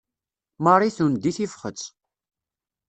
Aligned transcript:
Marie 0.63 0.93
tendi 0.97 1.31
tifxet. 1.37 1.79